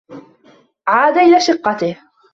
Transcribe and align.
عاد 0.87 1.17
إلى 1.17 1.39
شقّته. 1.39 1.97